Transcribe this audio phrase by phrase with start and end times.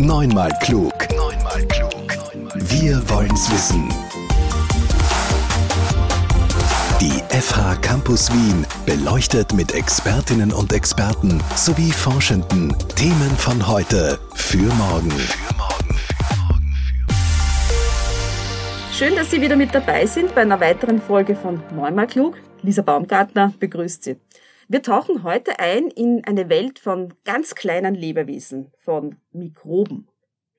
[0.00, 0.92] Neunmal klug.
[1.16, 1.92] Neunmal klug.
[2.54, 3.88] Wir wollen's wissen.
[7.00, 14.72] Die FH Campus Wien beleuchtet mit Expertinnen und Experten sowie Forschenden Themen von heute für
[14.74, 15.12] morgen.
[18.92, 22.36] Schön, dass Sie wieder mit dabei sind bei einer weiteren Folge von Neunmal klug.
[22.62, 24.16] Lisa Baumgartner begrüßt Sie.
[24.70, 30.10] Wir tauchen heute ein in eine Welt von ganz kleinen Lebewesen, von Mikroben.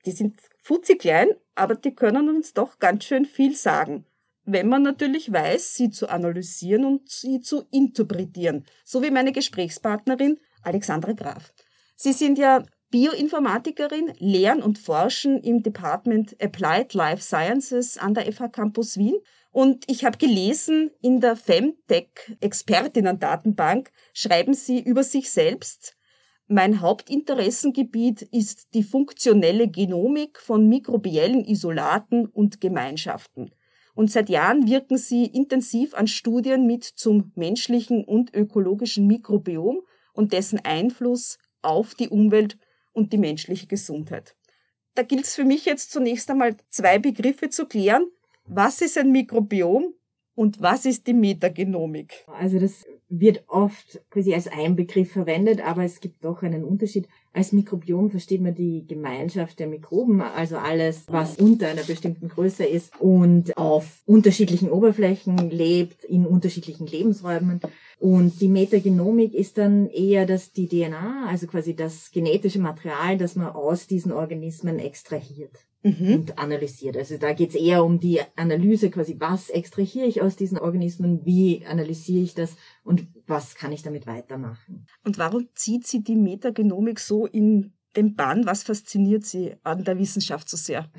[0.04, 1.06] Die sind futzig
[1.54, 4.04] aber die können uns doch ganz schön viel sagen.
[4.44, 8.64] Wenn man natürlich weiß, sie zu analysieren und sie zu interpretieren.
[8.84, 11.52] So wie meine Gesprächspartnerin Alexandra Graf.
[11.94, 18.48] Sie sind ja Bioinformatikerin, lehren und forschen im Department Applied Life Sciences an der FH
[18.48, 19.20] Campus Wien
[19.52, 25.96] und ich habe gelesen, in der Femtech-Expertinnen-Datenbank schreiben sie über sich selbst,
[26.52, 33.52] mein Hauptinteressengebiet ist die funktionelle Genomik von mikrobiellen Isolaten und Gemeinschaften.
[33.94, 40.32] Und seit Jahren wirken sie intensiv an Studien mit zum menschlichen und ökologischen Mikrobiom und
[40.32, 42.58] dessen Einfluss auf die Umwelt
[43.00, 44.36] und die menschliche Gesundheit.
[44.94, 48.06] Da gilt es für mich jetzt zunächst einmal zwei Begriffe zu klären
[48.52, 49.94] was ist ein Mikrobiom
[50.34, 52.24] und was ist die Metagenomik?
[52.26, 57.08] Also das wird oft quasi als ein Begriff verwendet, aber es gibt doch einen Unterschied.
[57.32, 62.64] Als Mikrobiom versteht man die Gemeinschaft der Mikroben, also alles, was unter einer bestimmten Größe
[62.64, 67.60] ist und auf unterschiedlichen Oberflächen lebt, in unterschiedlichen Lebensräumen.
[67.98, 73.36] Und die Metagenomik ist dann eher das, die DNA, also quasi das genetische Material, das
[73.36, 76.14] man aus diesen Organismen extrahiert mhm.
[76.14, 76.96] und analysiert.
[76.96, 81.24] Also da geht es eher um die Analyse quasi, was extrahiere ich aus diesen Organismen,
[81.24, 82.56] wie analysiere ich das
[82.90, 84.84] und was kann ich damit weitermachen.
[85.04, 88.46] Und warum zieht sie die Metagenomik so in den Bann?
[88.46, 90.90] Was fasziniert sie an der Wissenschaft so sehr?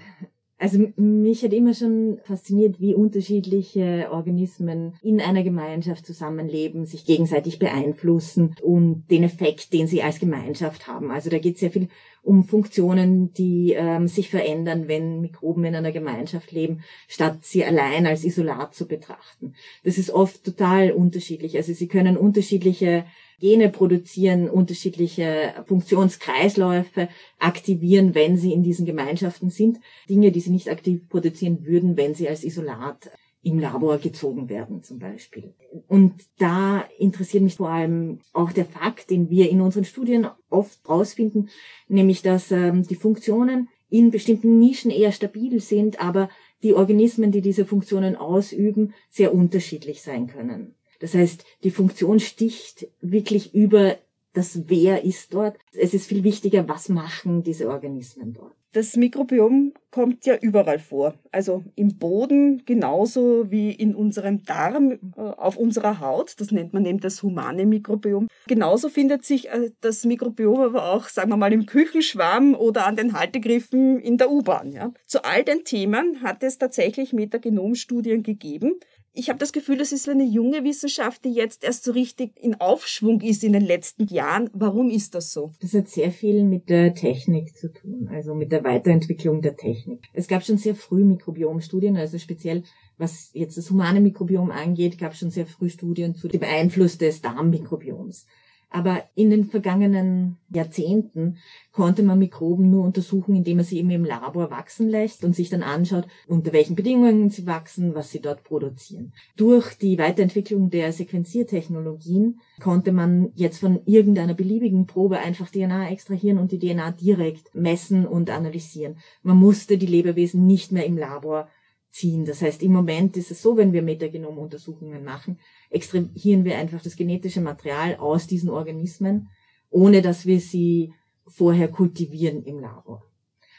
[0.61, 7.57] Also mich hat immer schon fasziniert, wie unterschiedliche Organismen in einer Gemeinschaft zusammenleben, sich gegenseitig
[7.57, 11.09] beeinflussen und den Effekt, den sie als Gemeinschaft haben.
[11.09, 11.87] Also da geht es sehr viel
[12.21, 18.05] um Funktionen, die ähm, sich verändern, wenn Mikroben in einer Gemeinschaft leben, statt sie allein
[18.05, 19.55] als Isolat zu betrachten.
[19.83, 21.57] Das ist oft total unterschiedlich.
[21.57, 23.05] Also sie können unterschiedliche
[23.41, 27.09] Gene produzieren unterschiedliche Funktionskreisläufe,
[27.39, 29.79] aktivieren, wenn sie in diesen Gemeinschaften sind.
[30.07, 33.11] Dinge, die sie nicht aktiv produzieren würden, wenn sie als Isolat
[33.43, 35.55] im Labor gezogen werden zum Beispiel.
[35.87, 40.87] Und da interessiert mich vor allem auch der Fakt, den wir in unseren Studien oft
[40.87, 41.49] rausfinden,
[41.87, 46.29] nämlich dass ähm, die Funktionen in bestimmten Nischen eher stabil sind, aber
[46.61, 50.75] die Organismen, die diese Funktionen ausüben, sehr unterschiedlich sein können.
[51.01, 53.97] Das heißt, die Funktion sticht wirklich über
[54.33, 55.57] das Wer ist dort.
[55.73, 58.53] Es ist viel wichtiger, was machen diese Organismen dort.
[58.73, 61.15] Das Mikrobiom kommt ja überall vor.
[61.33, 66.39] Also im Boden genauso wie in unserem Darm, äh, auf unserer Haut.
[66.39, 68.29] Das nennt man eben das humane Mikrobiom.
[68.47, 72.95] Genauso findet sich äh, das Mikrobiom aber auch, sagen wir mal, im Küchenschwamm oder an
[72.95, 74.71] den Haltegriffen in der U-Bahn.
[74.71, 74.93] Ja.
[75.05, 78.79] Zu all den Themen hat es tatsächlich Metagenomstudien gegeben
[79.13, 82.55] ich habe das Gefühl, das ist eine junge Wissenschaft, die jetzt erst so richtig in
[82.55, 84.49] Aufschwung ist in den letzten Jahren.
[84.53, 85.51] Warum ist das so?
[85.59, 90.05] Das hat sehr viel mit der Technik zu tun, also mit der Weiterentwicklung der Technik.
[90.13, 92.63] Es gab schon sehr früh Mikrobiomstudien, also speziell
[92.97, 96.99] was jetzt das humane Mikrobiom angeht, gab es schon sehr früh Studien zu dem Einfluss
[96.99, 98.27] des Darmmikrobioms.
[98.73, 101.37] Aber in den vergangenen Jahrzehnten
[101.73, 105.49] konnte man Mikroben nur untersuchen, indem man sie eben im Labor wachsen lässt und sich
[105.49, 109.11] dann anschaut, unter welchen Bedingungen sie wachsen, was sie dort produzieren.
[109.35, 116.37] Durch die Weiterentwicklung der Sequenziertechnologien konnte man jetzt von irgendeiner beliebigen Probe einfach DNA extrahieren
[116.37, 118.95] und die DNA direkt messen und analysieren.
[119.21, 121.49] Man musste die Lebewesen nicht mehr im Labor
[121.91, 122.25] ziehen.
[122.25, 126.95] Das heißt, im Moment ist es so, wenn wir Metagenomuntersuchungen machen, extrahieren wir einfach das
[126.95, 129.29] genetische Material aus diesen Organismen,
[129.69, 130.93] ohne dass wir sie
[131.27, 133.03] vorher kultivieren im Labor.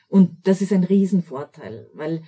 [0.09, 2.23] Und das ist ein Riesenvorteil, weil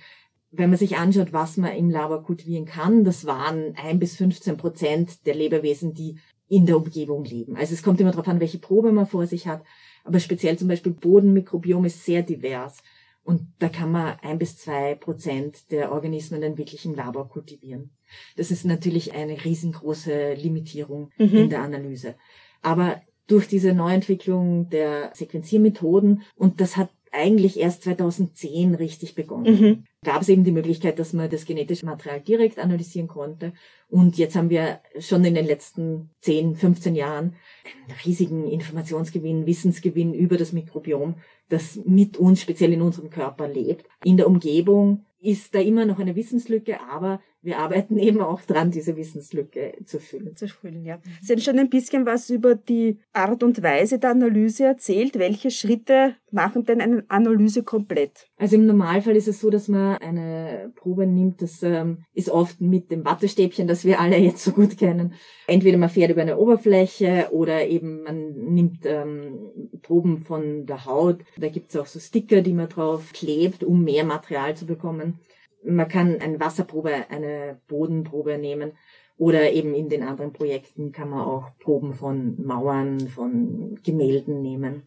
[0.51, 4.57] wenn man sich anschaut, was man im Labor kultivieren kann, das waren ein bis 15
[4.57, 7.57] Prozent der Lebewesen, die in der Umgebung leben.
[7.57, 9.63] Also es kommt immer darauf an, welche Probe man vor sich hat.
[10.03, 12.77] Aber speziell zum Beispiel Bodenmikrobiom ist sehr divers.
[13.25, 17.89] Und da kann man ein bis zwei Prozent der Organismen dann wirklich im Labor kultivieren.
[18.37, 21.35] Das ist natürlich eine riesengroße Limitierung mhm.
[21.35, 22.15] in der Analyse.
[22.61, 29.59] Aber durch diese Neuentwicklung der Sequenziermethoden, und das hat eigentlich erst 2010 richtig begonnen.
[29.59, 29.83] Mhm.
[30.03, 33.53] Gab es eben die Möglichkeit, dass man das genetische Material direkt analysieren konnte.
[33.87, 37.35] Und jetzt haben wir schon in den letzten 10, 15 Jahren
[37.65, 41.15] einen riesigen Informationsgewinn, Wissensgewinn über das Mikrobiom,
[41.49, 43.85] das mit uns, speziell in unserem Körper lebt.
[44.03, 48.71] In der Umgebung ist da immer noch eine Wissenslücke, aber wir arbeiten eben auch dran,
[48.71, 50.35] diese Wissenslücke zu füllen.
[50.35, 50.99] Zu füllen, ja.
[51.21, 55.19] Sie haben schon ein bisschen was über die Art und Weise der Analyse erzählt.
[55.19, 58.27] Welche Schritte machen denn eine Analyse komplett?
[58.37, 62.59] Also im Normalfall ist es so, dass man eine Probe nimmt, das ähm, ist oft
[62.61, 65.13] mit dem Wattestäbchen, das wir alle jetzt so gut kennen.
[65.47, 69.51] Entweder man fährt über eine Oberfläche oder eben man nimmt ähm,
[69.83, 71.19] Proben von der Haut.
[71.37, 75.19] Da gibt es auch so Sticker, die man drauf klebt, um mehr Material zu bekommen.
[75.65, 78.73] Man kann eine Wasserprobe, eine Bodenprobe nehmen
[79.17, 84.83] oder eben in den anderen Projekten kann man auch Proben von Mauern, von Gemälden nehmen.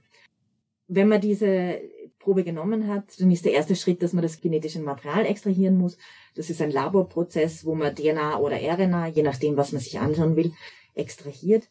[0.86, 1.80] Wenn man diese
[2.18, 5.96] Probe genommen hat, dann ist der erste Schritt, dass man das genetische Material extrahieren muss.
[6.34, 10.36] Das ist ein Laborprozess, wo man DNA oder RNA, je nachdem, was man sich anschauen
[10.36, 10.52] will,
[10.94, 11.68] extrahiert.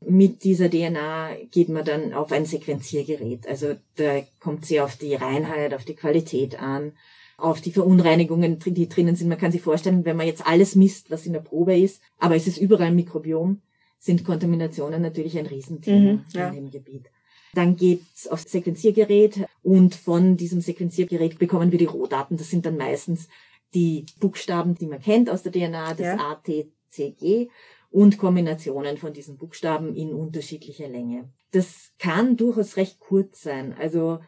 [0.00, 3.46] Mit dieser DNA geht man dann auf ein Sequenziergerät.
[3.46, 6.92] Also da kommt sie auf die Reinheit, auf die Qualität an
[7.40, 9.28] auf die Verunreinigungen, die drinnen sind.
[9.28, 12.36] Man kann sich vorstellen, wenn man jetzt alles misst, was in der Probe ist, aber
[12.36, 13.62] es ist überall ein Mikrobiom,
[13.98, 16.48] sind Kontaminationen natürlich ein Riesenthema mhm, ja.
[16.48, 17.10] in dem Gebiet.
[17.54, 22.36] Dann geht's aufs Sequenziergerät und von diesem Sequenziergerät bekommen wir die Rohdaten.
[22.36, 23.28] Das sind dann meistens
[23.74, 26.16] die Buchstaben, die man kennt aus der DNA, das ja.
[26.16, 27.48] A, T, C, G
[27.90, 31.28] und Kombinationen von diesen Buchstaben in unterschiedlicher Länge.
[31.50, 33.74] Das kann durchaus recht kurz sein.
[33.78, 34.20] Also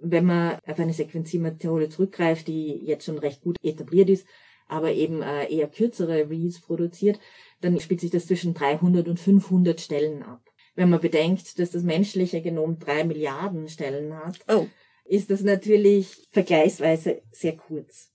[0.00, 4.26] wenn man auf eine Sequenziermethode zurückgreift, die jetzt schon recht gut etabliert ist,
[4.68, 7.18] aber eben äh, eher kürzere Reads produziert,
[7.60, 10.42] dann spielt sich das zwischen 300 und 500 Stellen ab.
[10.74, 14.66] Wenn man bedenkt, dass das menschliche Genom drei Milliarden Stellen hat, oh.
[15.04, 18.12] ist das natürlich vergleichsweise sehr kurz.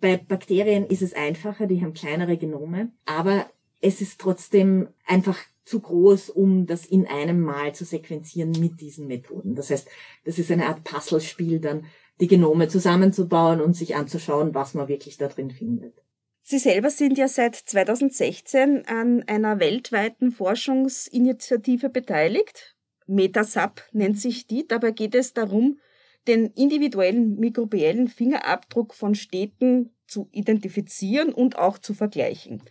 [0.00, 3.46] Bei Bakterien ist es einfacher, die haben kleinere Genome, aber
[3.82, 9.06] es ist trotzdem einfach zu groß, um das in einem Mal zu sequenzieren mit diesen
[9.06, 9.54] Methoden.
[9.54, 9.88] Das heißt,
[10.24, 11.84] das ist eine Art Puzzlespiel, dann
[12.20, 15.94] die Genome zusammenzubauen und sich anzuschauen, was man wirklich da drin findet.
[16.42, 22.76] Sie selber sind ja seit 2016 an einer weltweiten Forschungsinitiative beteiligt.
[23.06, 24.66] Metasap nennt sich die.
[24.66, 25.78] Dabei geht es darum,
[26.26, 32.62] den individuellen mikrobiellen Fingerabdruck von Städten zu identifizieren und auch zu vergleichen.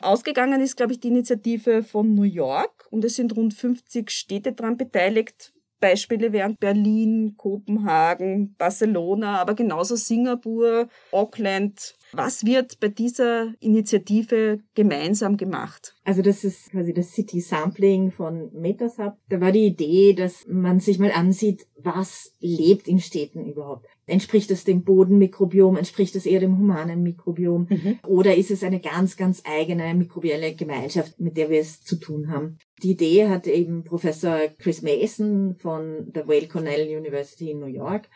[0.00, 4.52] Ausgegangen ist, glaube ich, die Initiative von New York und es sind rund 50 Städte
[4.52, 5.52] daran beteiligt.
[5.80, 11.94] Beispiele wären Berlin, Kopenhagen, Barcelona, aber genauso Singapur, Auckland.
[12.12, 15.94] Was wird bei dieser Initiative gemeinsam gemacht?
[16.04, 19.18] Also das ist quasi das City Sampling von Metasub.
[19.28, 23.86] Da war die Idee, dass man sich mal ansieht, was lebt in Städten überhaupt.
[24.08, 25.76] Entspricht es dem Bodenmikrobiom?
[25.76, 27.66] Entspricht es eher dem humanen Mikrobiom?
[27.68, 27.98] Mhm.
[28.06, 32.30] Oder ist es eine ganz, ganz eigene mikrobielle Gemeinschaft, mit der wir es zu tun
[32.30, 32.58] haben?
[32.82, 38.08] Die Idee hat eben Professor Chris Mason von der Whale Cornell University in New York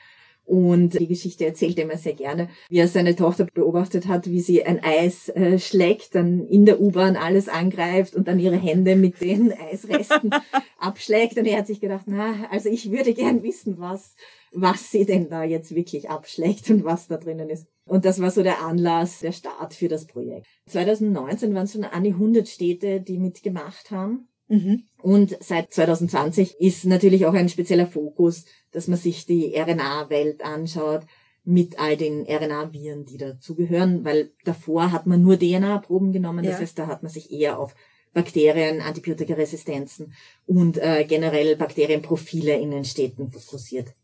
[0.44, 4.40] und die Geschichte erzählt er immer sehr gerne, wie er seine Tochter beobachtet hat, wie
[4.40, 8.96] sie ein Eis äh, schlägt, dann in der U-Bahn alles angreift und dann ihre Hände
[8.96, 10.30] mit den Eisresten
[10.78, 11.38] abschlägt.
[11.38, 14.16] Und er hat sich gedacht, na, also ich würde gern wissen, was,
[14.52, 17.66] was sie denn da jetzt wirklich abschlägt und was da drinnen ist.
[17.84, 20.46] Und das war so der Anlass, der Start für das Projekt.
[20.66, 24.28] 2019 waren es schon an die 100 Städte, die mitgemacht haben.
[24.52, 24.82] Mhm.
[25.00, 31.06] Und seit 2020 ist natürlich auch ein spezieller Fokus, dass man sich die RNA-Welt anschaut
[31.42, 36.60] mit all den RNA-Viren, die dazugehören, weil davor hat man nur DNA-Proben genommen, das ja.
[36.60, 37.74] heißt, da hat man sich eher auf
[38.12, 40.12] Bakterien, Antibiotikaresistenzen
[40.44, 43.94] und äh, generell Bakterienprofile in den Städten fokussiert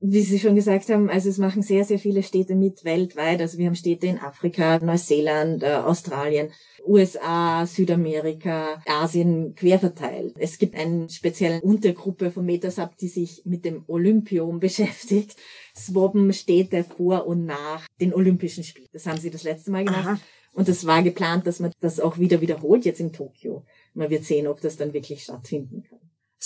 [0.00, 3.40] wie Sie schon gesagt haben, also es machen sehr, sehr viele Städte mit weltweit.
[3.40, 6.50] Also wir haben Städte in Afrika, Neuseeland, äh, Australien,
[6.86, 10.34] USA, Südamerika, Asien quer verteilt.
[10.38, 15.36] Es gibt eine spezielle Untergruppe von Metasub, die sich mit dem Olympium beschäftigt.
[15.74, 18.88] Swabben Städte vor und nach den Olympischen Spielen.
[18.92, 20.06] Das haben sie das letzte Mal gemacht.
[20.06, 20.18] Aha.
[20.52, 23.64] Und das war geplant, dass man das auch wieder wiederholt jetzt in Tokio.
[23.92, 25.98] Man wird sehen, ob das dann wirklich stattfinden kann.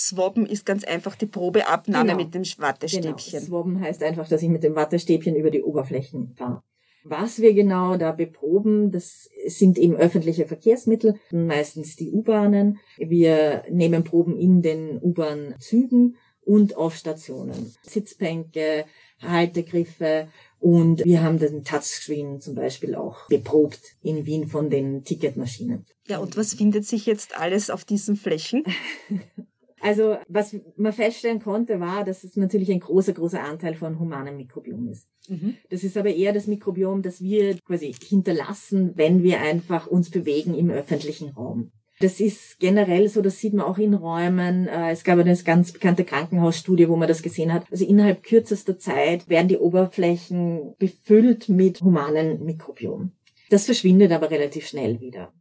[0.07, 2.23] Swabben ist ganz einfach die Probeabnahme genau.
[2.23, 3.15] mit dem Wattestäbchen.
[3.31, 3.45] Genau.
[3.45, 6.63] Swabben heißt einfach, dass ich mit dem Wattestäbchen über die Oberflächen fahre.
[7.03, 12.77] Was wir genau da beproben, das sind eben öffentliche Verkehrsmittel, meistens die U-Bahnen.
[12.97, 17.75] Wir nehmen Proben in den U-Bahn-Zügen und auf Stationen.
[17.81, 18.85] Sitzbänke,
[19.19, 20.27] Haltegriffe
[20.59, 25.85] und wir haben den Touchscreen zum Beispiel auch beprobt in Wien von den Ticketmaschinen.
[26.07, 28.63] Ja, und was findet sich jetzt alles auf diesen Flächen?
[29.81, 34.37] Also was man feststellen konnte, war, dass es natürlich ein großer, großer Anteil von humanem
[34.37, 35.07] Mikrobiom ist.
[35.27, 35.55] Mhm.
[35.69, 40.53] Das ist aber eher das Mikrobiom, das wir quasi hinterlassen, wenn wir einfach uns bewegen
[40.53, 41.71] im öffentlichen Raum.
[41.99, 44.67] Das ist generell so, das sieht man auch in Räumen.
[44.67, 47.65] Äh, es gab eine ganz bekannte Krankenhausstudie, wo man das gesehen hat.
[47.71, 53.11] Also innerhalb kürzester Zeit werden die Oberflächen befüllt mit humanen Mikrobiom.
[53.49, 55.31] Das verschwindet aber relativ schnell wieder.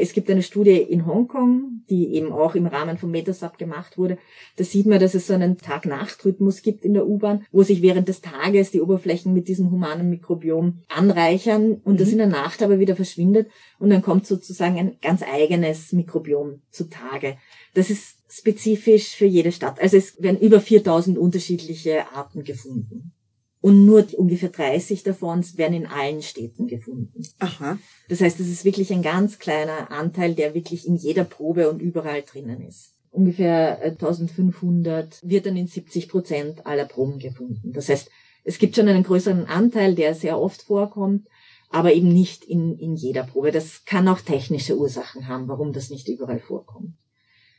[0.00, 4.16] Es gibt eine Studie in Hongkong, die eben auch im Rahmen von Metasub gemacht wurde.
[4.54, 8.06] Da sieht man, dass es so einen Tag-Nacht-Rhythmus gibt in der U-Bahn, wo sich während
[8.06, 11.98] des Tages die Oberflächen mit diesem humanen Mikrobiom anreichern und mhm.
[11.98, 13.50] das in der Nacht aber wieder verschwindet
[13.80, 17.36] und dann kommt sozusagen ein ganz eigenes Mikrobiom zutage.
[17.74, 19.80] Das ist spezifisch für jede Stadt.
[19.80, 23.14] Also es werden über 4000 unterschiedliche Arten gefunden.
[23.60, 27.26] Und nur ungefähr 30 davon werden in allen Städten gefunden.
[27.40, 27.78] Aha.
[28.08, 31.80] Das heißt, es ist wirklich ein ganz kleiner Anteil, der wirklich in jeder Probe und
[31.80, 32.94] überall drinnen ist.
[33.10, 37.72] Ungefähr 1500 wird dann in 70 Prozent aller Proben gefunden.
[37.72, 38.10] Das heißt,
[38.44, 41.26] es gibt schon einen größeren Anteil, der sehr oft vorkommt,
[41.70, 43.50] aber eben nicht in, in jeder Probe.
[43.50, 46.94] Das kann auch technische Ursachen haben, warum das nicht überall vorkommt.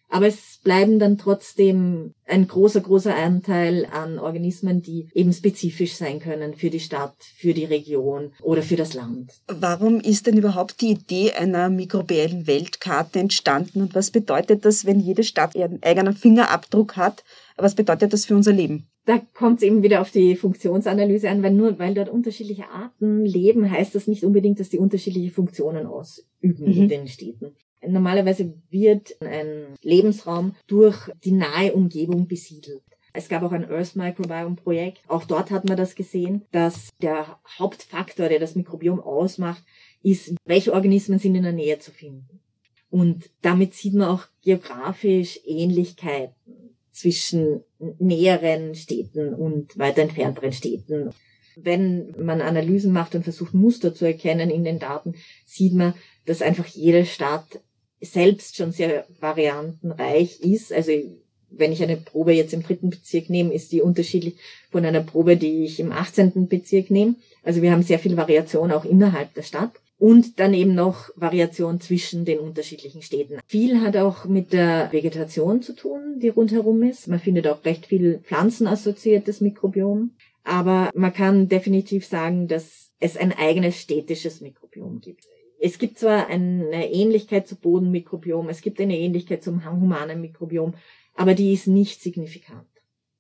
[0.10, 6.20] Aber es bleiben dann trotzdem ein großer, großer Anteil an Organismen, die eben spezifisch sein
[6.20, 9.32] können für die Stadt, für die Region oder für das Land.
[9.48, 15.00] Warum ist denn überhaupt die Idee einer mikrobiellen Weltkarte entstanden und was bedeutet das, wenn
[15.00, 17.24] jede Stadt ihren eigenen Fingerabdruck hat?
[17.56, 18.88] Was bedeutet das für unser Leben?
[19.06, 23.26] Da kommt es eben wieder auf die Funktionsanalyse an, weil nur weil dort unterschiedliche Arten
[23.26, 26.82] leben, heißt das nicht unbedingt, dass die unterschiedliche Funktionen ausüben mhm.
[26.82, 27.56] in den Städten.
[27.86, 32.84] Normalerweise wird ein Lebensraum durch die nahe Umgebung besiedelt.
[33.14, 35.02] Es gab auch ein Earth Microbiome Projekt.
[35.08, 39.64] Auch dort hat man das gesehen, dass der Hauptfaktor, der das Mikrobiom ausmacht,
[40.04, 42.40] ist, welche Organismen sind in der Nähe zu finden.
[42.90, 46.36] Und damit sieht man auch geografisch Ähnlichkeiten
[46.92, 47.64] zwischen
[48.00, 51.12] näheren Städten und weiter entfernteren Städten.
[51.56, 55.94] Wenn man Analysen macht und versucht Muster zu erkennen in den Daten, sieht man,
[56.26, 57.62] dass einfach jede Stadt
[58.02, 60.72] selbst schon sehr variantenreich ist.
[60.74, 60.92] Also
[61.52, 64.36] wenn ich eine Probe jetzt im dritten Bezirk nehme, ist die unterschiedlich
[64.72, 66.48] von einer Probe, die ich im 18.
[66.48, 67.16] Bezirk nehme.
[67.44, 69.72] Also wir haben sehr viel Variation auch innerhalb der Stadt.
[69.98, 73.40] Und dann eben noch Variation zwischen den unterschiedlichen Städten.
[73.46, 77.10] Viel hat auch mit der Vegetation zu tun, die rundherum ist.
[77.10, 80.12] Man findet auch recht viel pflanzenassoziiertes Mikrobiom.
[80.46, 85.26] Aber man kann definitiv sagen, dass es ein eigenes städtisches Mikrobiom gibt.
[85.60, 90.74] Es gibt zwar eine Ähnlichkeit zu Bodenmikrobiom, es gibt eine Ähnlichkeit zum humanen Mikrobiom,
[91.16, 92.68] aber die ist nicht signifikant.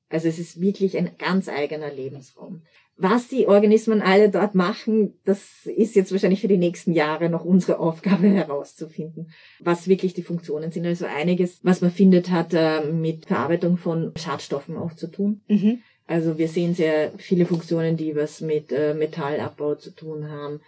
[0.09, 2.63] Also es ist wirklich ein ganz eigener Lebensraum.
[3.01, 7.45] Was die Organismen alle dort machen, das ist jetzt wahrscheinlich für die nächsten Jahre noch
[7.45, 10.85] unsere Aufgabe herauszufinden, was wirklich die Funktionen sind.
[10.85, 15.41] Also einiges, was man findet, hat äh, mit Verarbeitung von Schadstoffen auch zu tun.
[15.47, 15.79] Mhm.
[16.07, 20.59] Also wir sehen sehr viele Funktionen, die was mit äh, Metallabbau zu tun haben.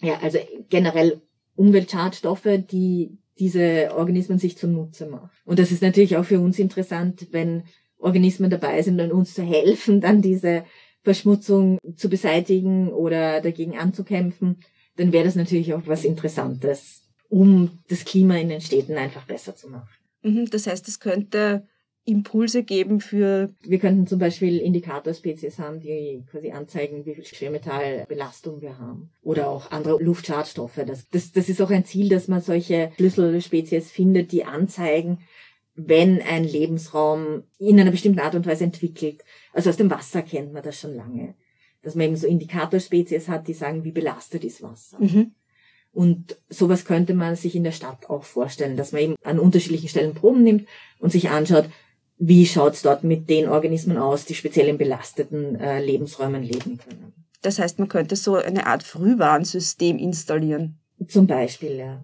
[0.00, 0.38] Ja, also
[0.68, 1.20] generell
[1.54, 5.30] Umweltschadstoffe, die diese Organismen sich zunutze machen.
[5.44, 7.64] Und das ist natürlich auch für uns interessant, wenn
[7.98, 10.64] Organismen dabei sind und uns zu helfen, dann diese
[11.02, 14.58] Verschmutzung zu beseitigen oder dagegen anzukämpfen,
[14.96, 19.54] dann wäre das natürlich auch was Interessantes, um das Klima in den Städten einfach besser
[19.54, 19.88] zu machen.
[20.22, 21.66] Mhm, das heißt, es könnte
[22.06, 23.50] Impulse geben für...
[23.62, 29.10] Wir könnten zum Beispiel Indikatorspezies haben, die quasi anzeigen, wie viel Schwermetallbelastung wir haben.
[29.22, 30.80] Oder auch andere Luftschadstoffe.
[30.86, 35.18] Das, das, das ist auch ein Ziel, dass man solche Schlüsselspezies findet, die anzeigen,
[35.74, 39.24] wenn ein Lebensraum in einer bestimmten Art und Weise entwickelt.
[39.52, 41.34] Also aus dem Wasser kennt man das schon lange.
[41.82, 44.98] Dass man eben so Indikatorspezies hat, die sagen, wie belastet ist Wasser.
[45.00, 45.32] Mhm.
[45.92, 49.88] Und sowas könnte man sich in der Stadt auch vorstellen, dass man eben an unterschiedlichen
[49.88, 51.70] Stellen Proben nimmt und sich anschaut,
[52.18, 57.12] wie schaut's dort mit den Organismen aus, die speziell in belasteten äh, Lebensräumen leben können.
[57.42, 60.78] Das heißt, man könnte so eine Art Frühwarnsystem installieren.
[61.06, 62.02] Zum Beispiel, ja.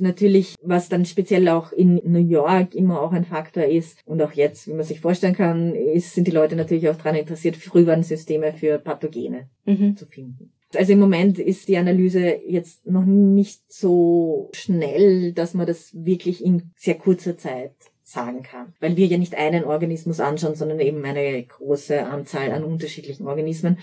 [0.00, 4.32] Natürlich, was dann speziell auch in New York immer auch ein Faktor ist und auch
[4.32, 8.52] jetzt, wie man sich vorstellen kann, ist, sind die Leute natürlich auch daran interessiert, Frühwarnsysteme
[8.52, 9.96] für Pathogene mhm.
[9.96, 10.52] zu finden.
[10.74, 16.44] Also im Moment ist die Analyse jetzt noch nicht so schnell, dass man das wirklich
[16.44, 17.72] in sehr kurzer Zeit
[18.08, 18.74] sagen kann.
[18.80, 23.78] Weil wir ja nicht einen Organismus anschauen, sondern eben eine große Anzahl an unterschiedlichen Organismen.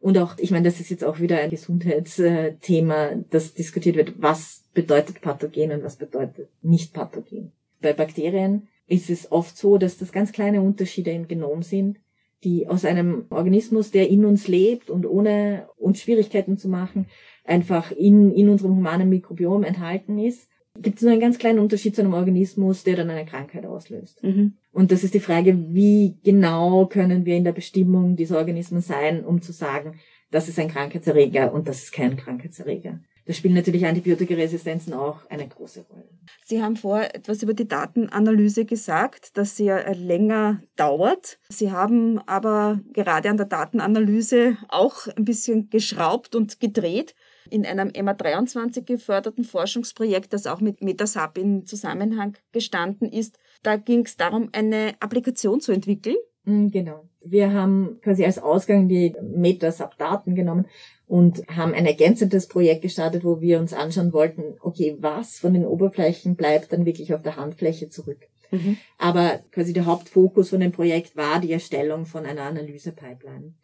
[0.00, 4.14] Und auch, ich meine, das ist jetzt auch wieder ein Gesundheitsthema, das diskutiert wird.
[4.18, 7.52] Was bedeutet Pathogen und was bedeutet nicht Pathogen?
[7.80, 11.98] Bei Bakterien ist es oft so, dass das ganz kleine Unterschiede im Genom sind,
[12.44, 17.06] die aus einem Organismus, der in uns lebt und ohne uns Schwierigkeiten zu machen,
[17.44, 20.48] einfach in, in unserem humanen Mikrobiom enthalten ist
[20.80, 24.22] gibt es nur einen ganz kleinen Unterschied zu einem Organismus, der dann eine Krankheit auslöst.
[24.22, 24.54] Mhm.
[24.72, 29.24] Und das ist die Frage, wie genau können wir in der Bestimmung dieser Organismen sein,
[29.24, 29.98] um zu sagen,
[30.30, 33.00] das ist ein Krankheitserreger und das ist kein Krankheitserreger.
[33.26, 36.08] Da spielen natürlich Antibiotikaresistenzen auch eine große Rolle.
[36.44, 41.38] Sie haben vorher etwas über die Datenanalyse gesagt, dass sie ja länger dauert.
[41.48, 47.14] Sie haben aber gerade an der Datenanalyse auch ein bisschen geschraubt und gedreht
[47.48, 53.38] in einem MA23 geförderten Forschungsprojekt, das auch mit Metasap in Zusammenhang gestanden ist.
[53.62, 56.16] Da ging es darum, eine Applikation zu entwickeln.
[56.44, 57.08] Mm, genau.
[57.22, 60.66] Wir haben quasi als Ausgang die Metasap-Daten genommen
[61.06, 65.66] und haben ein ergänzendes Projekt gestartet, wo wir uns anschauen wollten, okay, was von den
[65.66, 68.28] Oberflächen bleibt dann wirklich auf der Handfläche zurück.
[68.50, 68.78] Mhm.
[68.98, 73.54] Aber quasi der Hauptfokus von dem Projekt war die Erstellung von einer Analyse-Pipeline.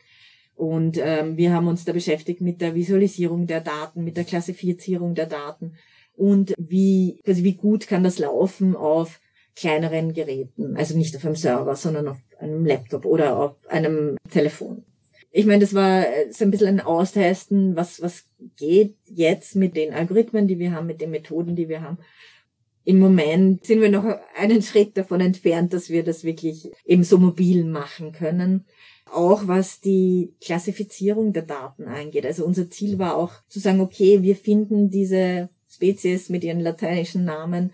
[0.56, 5.14] Und ähm, wir haben uns da beschäftigt mit der Visualisierung der Daten, mit der Klassifizierung
[5.14, 5.74] der Daten
[6.16, 9.20] und wie, also wie gut kann das laufen auf
[9.54, 14.84] kleineren Geräten, also nicht auf einem Server, sondern auf einem Laptop oder auf einem Telefon.
[15.30, 18.24] Ich meine, das war so ein bisschen ein Austesten, was, was
[18.56, 21.98] geht jetzt mit den Algorithmen, die wir haben, mit den Methoden, die wir haben.
[22.84, 24.04] Im Moment sind wir noch
[24.36, 28.64] einen Schritt davon entfernt, dass wir das wirklich eben so mobil machen können
[29.10, 32.26] auch was die Klassifizierung der Daten angeht.
[32.26, 37.24] Also unser Ziel war auch zu sagen, okay, wir finden diese Spezies mit ihren lateinischen
[37.24, 37.72] Namen,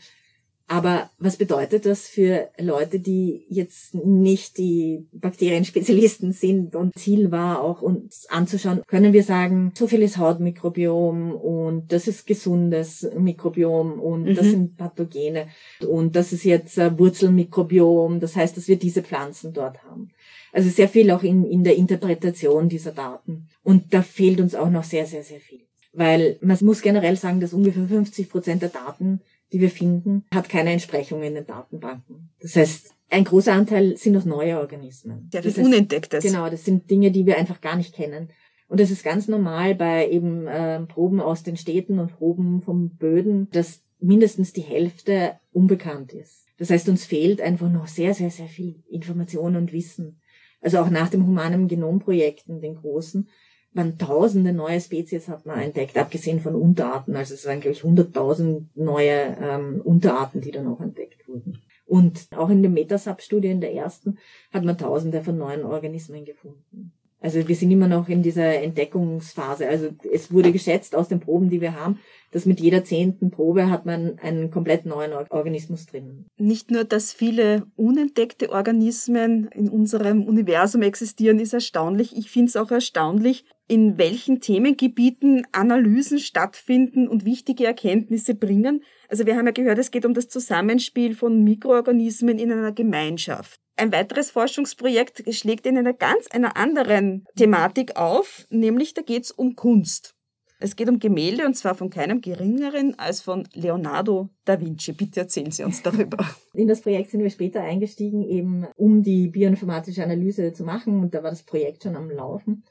[0.68, 6.74] aber was bedeutet das für Leute, die jetzt nicht die Bakterienspezialisten sind?
[6.74, 12.08] Und Ziel war auch, uns anzuschauen, können wir sagen, so viel ist Hautmikrobiom und das
[12.08, 14.34] ist gesundes Mikrobiom und mhm.
[14.34, 15.48] das sind Pathogene
[15.86, 18.20] und das ist jetzt Wurzelmikrobiom.
[18.20, 20.10] Das heißt, dass wir diese Pflanzen dort haben.
[20.52, 23.48] Also sehr viel auch in, in der Interpretation dieser Daten.
[23.62, 25.60] Und da fehlt uns auch noch sehr, sehr, sehr viel.
[25.94, 29.20] Weil man muss generell sagen, dass ungefähr 50 Prozent der Daten,
[29.52, 32.30] die wir finden, hat keine Entsprechung in den Datenbanken.
[32.40, 35.30] Das heißt, ein großer Anteil sind noch neue Organismen.
[35.32, 36.24] Ja, das, das heißt, Unentdecktes.
[36.24, 38.30] Genau, das sind Dinge, die wir einfach gar nicht kennen.
[38.68, 42.96] Und das ist ganz normal bei eben äh, Proben aus den Städten und Proben vom
[42.96, 46.46] Böden, dass mindestens die Hälfte unbekannt ist.
[46.58, 50.20] Das heißt, uns fehlt einfach noch sehr, sehr, sehr viel Information und Wissen
[50.62, 53.28] also auch nach dem humanen Genomprojekten, den großen,
[53.74, 57.16] waren tausende neue Spezies hat man entdeckt, abgesehen von Unterarten.
[57.16, 61.62] Also es waren, glaube ich, hunderttausend neue ähm, Unterarten, die dann auch entdeckt wurden.
[61.86, 64.18] Und auch in den Metasub-Studie, in der ersten,
[64.52, 66.92] hat man tausende von neuen Organismen gefunden.
[67.22, 69.68] Also wir sind immer noch in dieser Entdeckungsphase.
[69.68, 72.00] Also es wurde geschätzt aus den Proben, die wir haben,
[72.32, 76.26] dass mit jeder zehnten Probe hat man einen komplett neuen Organismus drin.
[76.36, 82.16] Nicht nur, dass viele unentdeckte Organismen in unserem Universum existieren, ist erstaunlich.
[82.16, 88.82] Ich finde es auch erstaunlich, in welchen Themengebieten Analysen stattfinden und wichtige Erkenntnisse bringen.
[89.08, 93.58] Also wir haben ja gehört, es geht um das Zusammenspiel von Mikroorganismen in einer Gemeinschaft.
[93.76, 99.30] Ein weiteres Forschungsprojekt schlägt in einer ganz einer anderen Thematik auf, nämlich da geht es
[99.30, 100.14] um Kunst.
[100.60, 104.92] Es geht um Gemälde und zwar von keinem geringeren als von Leonardo da Vinci.
[104.92, 106.18] Bitte erzählen Sie uns darüber.
[106.52, 111.14] In das Projekt sind wir später eingestiegen, eben um die bioinformatische Analyse zu machen und
[111.14, 112.64] da war das Projekt schon am Laufen.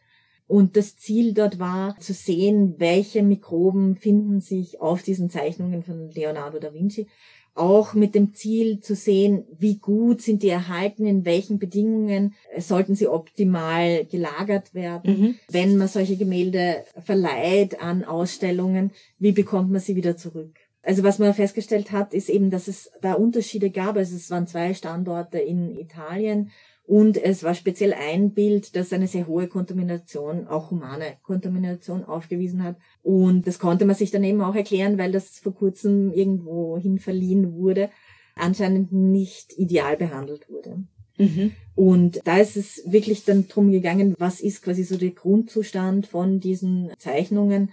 [0.52, 6.10] Und das Ziel dort war zu sehen, welche Mikroben finden sich auf diesen Zeichnungen von
[6.10, 7.08] Leonardo da Vinci
[7.54, 12.96] auch mit dem Ziel zu sehen, wie gut sind die erhalten, in welchen Bedingungen sollten
[12.96, 15.20] sie optimal gelagert werden.
[15.20, 15.36] Mhm.
[15.50, 20.52] Wenn man solche Gemälde verleiht an Ausstellungen, wie bekommt man sie wieder zurück?
[20.84, 23.96] Also was man festgestellt hat, ist eben, dass es da Unterschiede gab.
[23.96, 26.52] Also es waren zwei Standorte in Italien
[26.92, 32.64] und es war speziell ein Bild, das eine sehr hohe Kontamination, auch humane Kontamination aufgewiesen
[32.64, 32.76] hat.
[33.02, 37.00] Und das konnte man sich dann eben auch erklären, weil das vor kurzem irgendwo hin
[37.00, 37.90] verliehen wurde,
[38.36, 40.84] anscheinend nicht ideal behandelt wurde.
[41.18, 41.54] Mhm.
[41.76, 46.42] Und da ist es wirklich dann drum gegangen, was ist quasi so der Grundzustand von
[46.42, 47.72] diesen Zeichnungen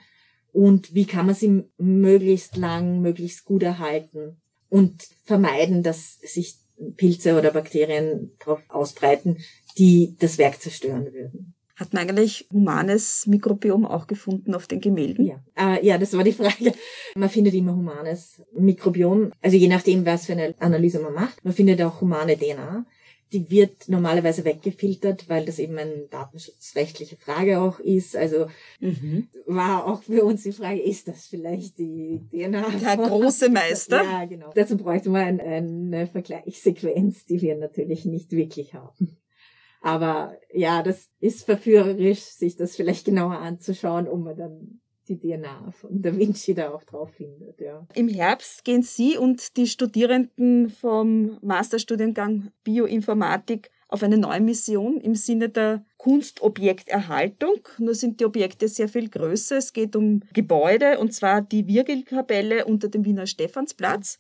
[0.53, 4.37] und wie kann man sie möglichst lang, möglichst gut erhalten
[4.69, 9.39] und vermeiden, dass sich Pilze oder Bakterien drauf ausbreiten,
[9.77, 11.55] die das Werk zerstören würden.
[11.77, 15.25] Hat man eigentlich humanes Mikrobiom auch gefunden auf den Gemälden?
[15.27, 16.73] Ja, äh, ja das war die Frage.
[17.15, 21.45] Man findet immer humanes Mikrobiom, also je nachdem, was für eine Analyse man macht.
[21.45, 22.85] Man findet auch humane DNA
[23.33, 28.17] die wird normalerweise weggefiltert, weil das eben eine datenschutzrechtliche Frage auch ist.
[28.17, 28.47] Also
[28.81, 29.29] mhm.
[29.47, 32.69] war auch für uns die Frage, ist das vielleicht die DNA?
[32.71, 34.03] Der große Meister.
[34.03, 34.51] ja, genau.
[34.55, 39.19] Dazu bräuchte man eine Vergleichssequenz, die wir natürlich nicht wirklich haben.
[39.81, 46.03] Aber ja, das ist verführerisch, sich das vielleicht genauer anzuschauen, um dann die DNA von
[46.03, 47.61] Da Vinci da auch drauf findet.
[47.61, 47.87] Ja.
[47.95, 55.15] Im Herbst gehen Sie und die Studierenden vom Masterstudiengang Bioinformatik auf eine neue Mission im
[55.15, 57.67] Sinne der Kunstobjekterhaltung.
[57.79, 59.57] Nur sind die Objekte sehr viel größer.
[59.57, 64.19] Es geht um Gebäude, und zwar die Virgilkapelle unter dem Wiener Stephansplatz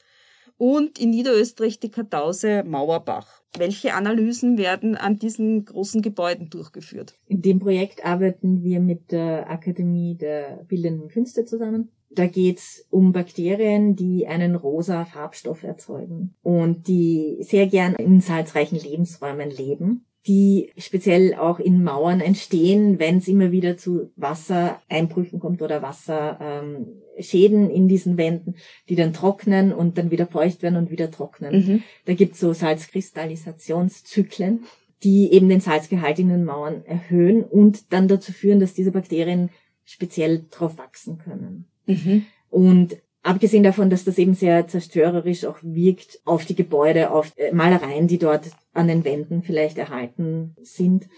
[0.57, 3.38] und in Niederösterreich die Kartause Mauerbach.
[3.57, 7.15] Welche Analysen werden an diesen großen Gebäuden durchgeführt?
[7.27, 11.91] In dem Projekt arbeiten wir mit der Akademie der Bildenden Künste zusammen.
[12.11, 18.79] Da geht's um Bakterien, die einen rosa Farbstoff erzeugen und die sehr gern in salzreichen
[18.79, 25.63] Lebensräumen leben die speziell auch in Mauern entstehen, wenn es immer wieder zu Wassereinbrüchen kommt
[25.63, 28.57] oder Wasserschäden ähm, in diesen Wänden,
[28.89, 31.55] die dann trocknen und dann wieder feucht werden und wieder trocknen.
[31.55, 31.83] Mhm.
[32.05, 34.65] Da gibt es so Salzkristallisationszyklen,
[35.03, 39.51] die eben den Salzgehalt in den Mauern erhöhen und dann dazu führen, dass diese Bakterien
[39.85, 41.67] speziell drauf wachsen können.
[41.87, 42.27] Mhm.
[42.51, 47.53] Und Abgesehen davon, dass das eben sehr zerstörerisch auch wirkt auf die Gebäude, auf äh,
[47.53, 51.11] Malereien, die dort an den Wänden vielleicht erhalten sind,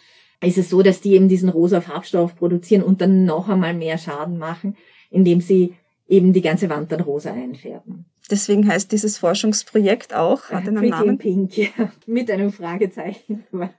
[0.45, 3.97] ist es so, dass die eben diesen rosa Farbstoff produzieren und dann noch einmal mehr
[3.97, 4.77] Schaden machen,
[5.09, 5.75] indem sie
[6.09, 8.07] eben die ganze Wand dann rosa einfärben.
[8.29, 11.19] Deswegen heißt dieses Forschungsprojekt auch, hat einen Pretty Namen?
[11.19, 13.71] Pink, ja, mit einem Fragezeichen, weil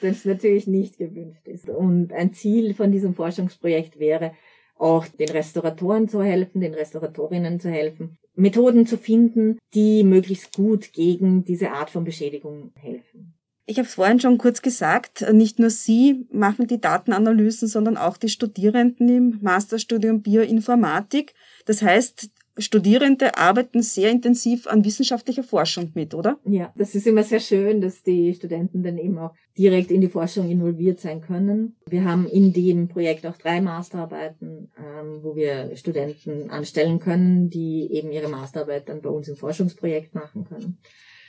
[0.00, 1.70] das natürlich nicht gewünscht ist.
[1.70, 4.32] Und ein Ziel von diesem Forschungsprojekt wäre,
[4.80, 10.92] auch den Restauratoren zu helfen, den Restauratorinnen zu helfen, Methoden zu finden, die möglichst gut
[10.92, 13.34] gegen diese Art von Beschädigung helfen.
[13.66, 18.16] Ich habe es vorhin schon kurz gesagt, nicht nur Sie machen die Datenanalysen, sondern auch
[18.16, 21.34] die Studierenden im Masterstudium Bioinformatik.
[21.66, 26.38] Das heißt, Studierende arbeiten sehr intensiv an wissenschaftlicher Forschung mit, oder?
[26.44, 30.08] Ja, das ist immer sehr schön, dass die Studenten dann eben auch direkt in die
[30.08, 31.76] Forschung involviert sein können.
[31.86, 37.92] Wir haben in dem Projekt auch drei Masterarbeiten, ähm, wo wir Studenten anstellen können, die
[37.92, 40.78] eben ihre Masterarbeit dann bei uns im Forschungsprojekt machen können.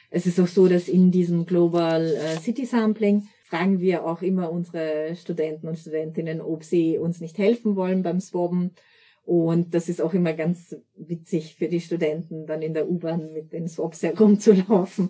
[0.09, 4.49] Es ist auch so, dass in diesem Global äh, City Sampling fragen wir auch immer
[4.49, 8.71] unsere Studenten und Studentinnen, ob sie uns nicht helfen wollen beim Swabben
[9.25, 13.53] und das ist auch immer ganz witzig für die Studenten, dann in der U-Bahn mit
[13.53, 15.09] den Swaps herumzulaufen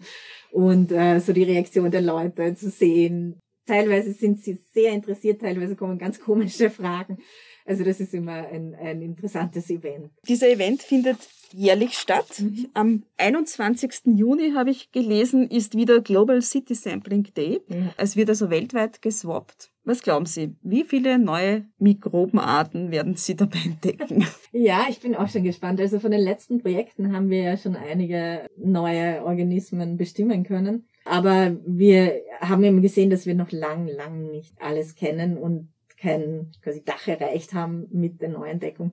[0.51, 3.39] und äh, so die Reaktion der Leute zu sehen.
[3.65, 7.19] Teilweise sind sie sehr interessiert, teilweise kommen ganz komische Fragen.
[7.65, 10.11] Also das ist immer ein, ein interessantes Event.
[10.27, 11.17] Dieser Event findet
[11.53, 12.39] jährlich statt.
[12.39, 12.69] Mhm.
[12.73, 13.91] Am 21.
[14.05, 17.61] Juni habe ich gelesen, ist wieder Global City Sampling Day.
[17.67, 17.93] Ja.
[17.97, 19.70] Es wird also weltweit geswappt.
[19.83, 24.25] Was glauben Sie, wie viele neue Mikrobenarten werden Sie dabei entdecken?
[24.53, 25.79] Ja, ich bin auch schon gespannt.
[25.79, 30.89] Also von den letzten Projekten haben wir ja schon einige neue Organismen bestimmen können.
[31.05, 36.51] Aber wir haben eben gesehen, dass wir noch lang, lang nicht alles kennen und kein
[36.61, 38.91] quasi Dach erreicht haben mit der Neuentdeckung.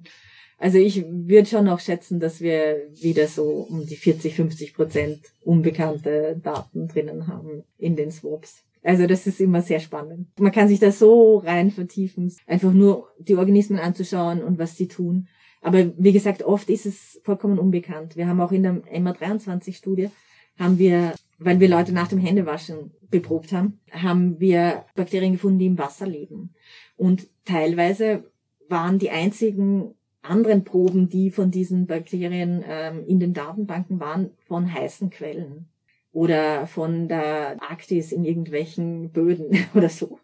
[0.59, 5.21] Also ich würde schon auch schätzen, dass wir wieder so um die 40, 50 Prozent
[5.43, 8.65] unbekannte Daten drinnen haben in den Swaps.
[8.83, 10.29] Also das ist immer sehr spannend.
[10.39, 14.89] Man kann sich da so rein vertiefen, einfach nur die Organismen anzuschauen und was sie
[14.89, 15.29] tun.
[15.61, 18.17] Aber wie gesagt, oft ist es vollkommen unbekannt.
[18.17, 20.11] Wir haben auch in der MA23-Studie,
[20.59, 25.67] haben wir, weil wir Leute nach dem Händewaschen beprobt haben, haben wir Bakterien gefunden, die
[25.67, 26.55] im Wasser leben.
[26.97, 28.31] Und teilweise
[28.69, 34.73] waren die einzigen anderen Proben, die von diesen Bakterien ähm, in den Datenbanken waren, von
[34.73, 35.69] heißen Quellen
[36.13, 40.19] oder von der Arktis in irgendwelchen Böden oder so.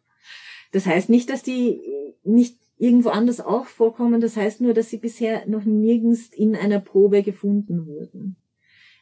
[0.72, 1.80] Das heißt nicht, dass die
[2.24, 4.20] nicht irgendwo anders auch vorkommen.
[4.20, 8.36] Das heißt nur, dass sie bisher noch nirgends in einer Probe gefunden wurden.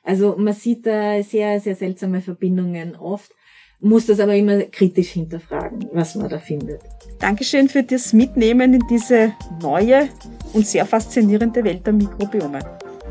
[0.03, 3.33] Also man sieht da sehr, sehr seltsame Verbindungen oft,
[3.81, 6.81] muss das aber immer kritisch hinterfragen, was man da findet.
[7.19, 10.09] Dankeschön für das Mitnehmen in diese neue
[10.53, 12.61] und sehr faszinierende Welt der Mikrobiome.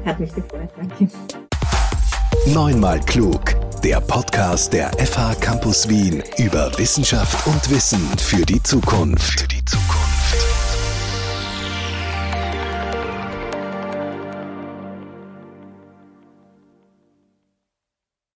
[0.06, 1.08] Hat mich gefreut, danke.
[2.48, 9.42] Neunmal klug der Podcast der FH Campus Wien über Wissenschaft und Wissen für die Zukunft.
[9.42, 10.11] Für die Zukunft.